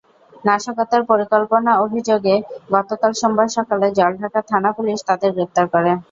[0.45, 2.35] নাশকতার পরিকল্পনার অভিযোগে
[2.75, 5.91] গতকাল সোমবার সকালে জলঢাকা থানা-পুলিশ তাঁদের গ্রেপ্তার করে।